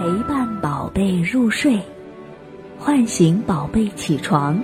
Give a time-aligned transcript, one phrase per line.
[0.00, 1.78] 陪伴宝贝入睡，
[2.78, 4.58] 唤醒宝贝起床，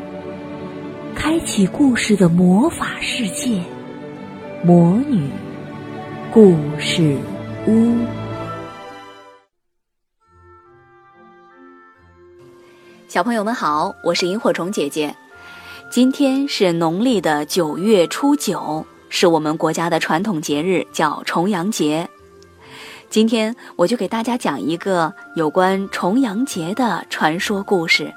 [1.14, 3.60] 开启故事的魔法世界——
[4.64, 5.28] 魔女
[6.32, 7.18] 故事
[7.66, 7.94] 屋。
[13.06, 15.14] 小朋友们好，我是萤火虫姐姐。
[15.90, 22.05] 今天是农历的九月初九，是我们国家的传统节日，叫重阳节。
[23.16, 28.12] 今天我就给大家讲一个有关重阳节的传说故事。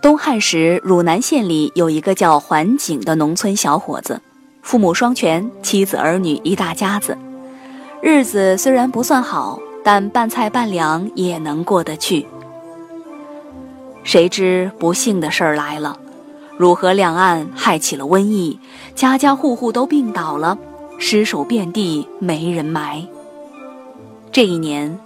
[0.00, 4.18] 东汉时，汝南县里有一个叫桓景的农村小伙子，
[4.62, 7.14] 父母双全，妻子儿女一大家子，
[8.00, 12.26] 日子虽然不算好，但半菜半粮也能过得去。
[14.04, 16.00] 谁知不幸的事儿来了，
[16.58, 18.58] 汝河两岸害起了瘟疫，
[18.96, 20.58] 家家户户都病倒了，
[20.98, 23.06] 尸首遍地，没人埋。
[24.32, 24.98] 这一年，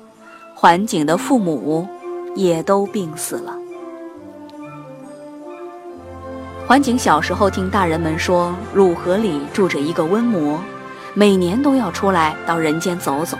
[0.54, 1.86] 桓景的父母
[2.34, 3.54] 也都病死了。
[6.66, 10.58] 桓景小时候听大人们说，汝河里住着一个瘟魔，
[11.12, 13.36] 每年都要出来到人间走走，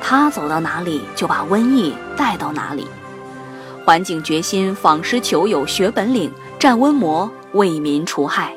[0.00, 2.86] 他走到哪里，就把瘟疫带到哪里。
[3.84, 8.56] 桓景决心访师求友，学本领，战瘟魔，为民除害。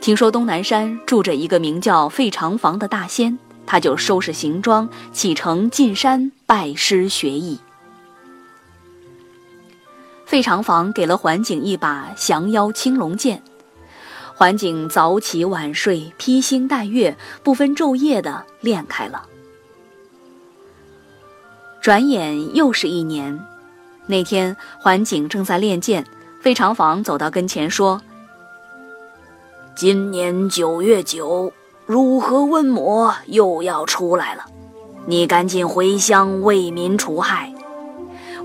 [0.00, 3.36] 听说东南山住着一个名叫费长房的大仙，
[3.66, 7.58] 他就收拾行装，启程进山拜师学艺。
[10.24, 13.42] 费长房给了桓景一把降妖青龙剑，
[14.34, 19.24] 桓景早起晚睡，披星戴月，不分昼夜的练开了。
[21.80, 23.40] 转眼又是一年，
[24.06, 26.06] 那天桓景正在练剑，
[26.40, 28.00] 费长房走到跟前说
[29.74, 31.52] ：“今年九月九，
[31.86, 34.44] 汝河瘟魔又要出来了，
[35.06, 37.52] 你赶紧回乡为民除害。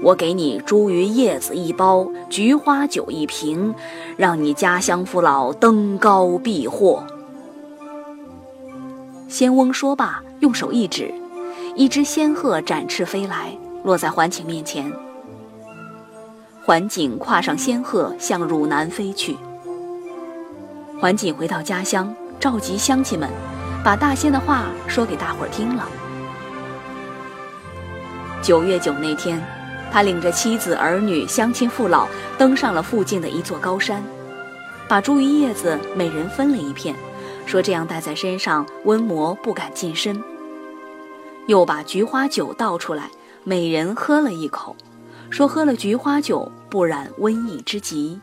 [0.02, 3.74] 我给你茱萸叶子一包，菊花酒一瓶，
[4.18, 7.06] 让你家乡父老登高避祸。”
[9.30, 11.13] 仙翁说罢，用手一指。
[11.75, 14.91] 一只仙鹤展翅飞来，落在桓景面前。
[16.64, 19.36] 桓景跨上仙鹤，向汝南飞去。
[21.00, 23.28] 桓景回到家乡，召集乡亲们，
[23.84, 25.90] 把大仙的话说给大伙儿听了。
[28.44, 29.44] 九月九那天，
[29.92, 32.08] 他领着妻子儿女、乡亲父老，
[32.38, 34.04] 登上了附近的一座高山，
[34.88, 36.96] 把茱萸叶子每人分了一片，
[37.48, 40.24] 说这样带在身上，瘟魔不敢近身。
[41.48, 43.10] 又把菊花酒倒出来，
[43.44, 44.76] 每人喝了一口，
[45.31, 48.19] 说喝了菊花酒不染瘟疫之疾。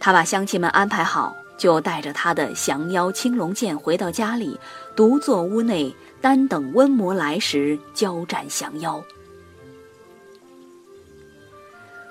[0.00, 4.58] 他把乡亲们安排好，就带着他的降妖青龙剑回到家里，
[4.96, 9.02] 独坐屋内，单等瘟魔来时交战降妖。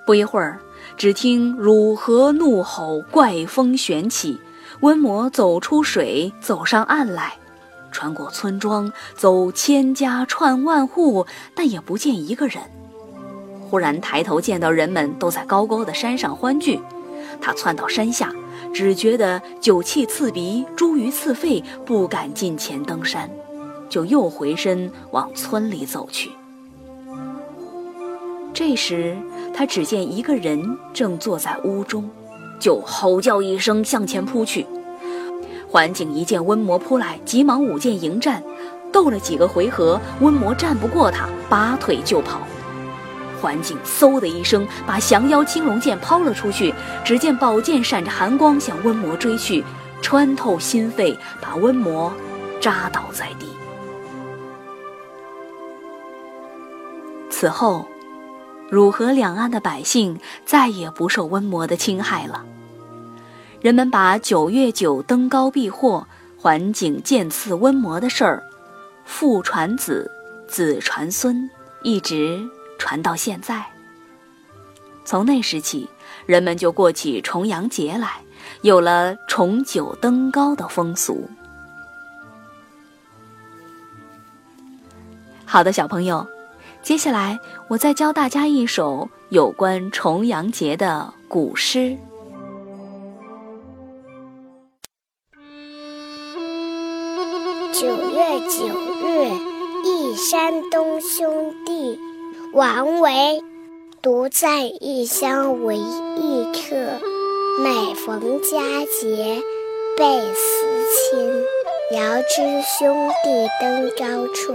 [0.05, 0.59] 不一会儿，
[0.95, 4.39] 只听汝河怒吼，怪风旋起，
[4.81, 7.37] 瘟魔走出水，走上岸来。
[7.97, 11.25] 穿过村庄，走千家串万户，
[11.55, 12.61] 但也不见一个人。
[13.67, 16.79] 忽然抬头见到人们都在高高的山上欢聚，
[17.41, 18.31] 他窜到山下，
[18.71, 23.27] 只觉得酒气刺鼻，茱萸刺肺，不敢近前登山，
[23.89, 26.29] 就又回身往村里走去。
[28.53, 29.17] 这时，
[29.55, 32.07] 他只见一个人正坐在屋中，
[32.59, 34.67] 就吼叫一声向前扑去。
[35.69, 38.41] 桓景一见瘟魔扑来，急忙舞剑迎战，
[38.91, 42.39] 斗了几个回合，瘟魔战不过他，拔腿就跑。
[43.41, 46.73] 桓景嗖的一声，把降妖青龙剑抛了出去，
[47.03, 49.63] 只见宝剑闪着寒光向瘟魔追去，
[50.01, 52.11] 穿透心肺，把瘟魔
[52.61, 53.45] 扎倒在地。
[57.29, 57.85] 此后，
[58.71, 62.45] 汝河两岸的百姓再也不受瘟魔的侵害了。
[63.59, 66.05] 人们把九月九登高避祸、
[66.37, 68.43] 桓景剑刺瘟魔的事儿，
[69.03, 70.09] 父传子，
[70.47, 71.49] 子传孙，
[71.81, 72.39] 一直
[72.77, 73.65] 传到现在。
[75.03, 75.89] 从那时起，
[76.25, 78.21] 人们就过起重阳节来，
[78.61, 81.27] 有了重九登高的风俗。
[85.45, 86.27] 好的，小朋友，
[86.83, 87.39] 接下来
[87.69, 91.97] 我再教大家一首有关重阳节的古诗。
[97.79, 98.65] 九月九
[99.05, 99.29] 日，
[99.85, 101.99] 忆山东兄弟。
[102.51, 103.43] 王维，
[104.01, 106.75] 独在异乡为异客，
[107.61, 108.57] 每逢佳
[108.99, 109.43] 节
[109.95, 111.29] 倍思亲。
[111.95, 114.53] 遥知兄弟登高处，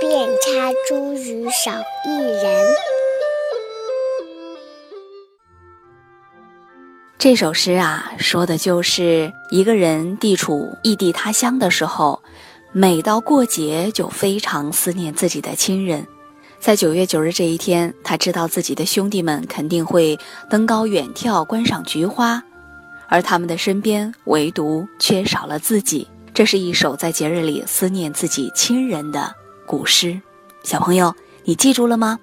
[0.00, 1.70] 遍插茱萸少
[2.08, 2.66] 一人。
[7.18, 12.22] 这首诗啊，说的就是一个人地处异地他乡的时候，
[12.70, 16.06] 每到过节就非常思念自己的亲人。
[16.60, 20.16] 在九月九日这一天，他知道自己的兄弟们肯定会
[20.48, 22.40] 登高远眺观赏菊花，
[23.08, 26.06] 而他们的身边唯独缺少了自己。
[26.32, 29.34] 这是一首在节日里思念自己亲人的
[29.66, 30.20] 古诗。
[30.62, 31.12] 小朋友，
[31.42, 32.16] 你记住了吗？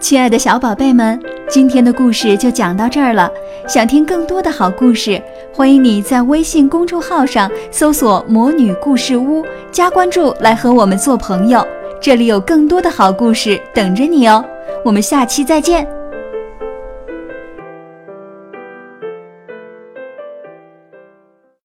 [0.00, 1.33] 亲爱的小宝贝们。
[1.48, 3.30] 今天的故事就讲到这儿了。
[3.68, 11.66] 想听更多的好故事，欢迎你在微信公众号上搜索“魔女故事屋”，加关注来和我们做朋友。
[12.00, 14.44] 这里有更多的好故事等着你哦。
[14.84, 15.86] 我们下期再见。